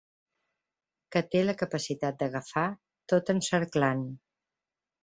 Que 1.15 1.21
té 1.35 1.43
la 1.45 1.55
capacitat 1.61 2.19
d'agafar, 2.23 2.67
tot 3.15 3.31
encerclant. 3.39 4.07